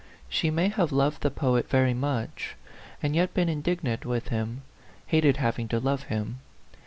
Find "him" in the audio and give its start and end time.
4.29-4.63, 6.05-6.39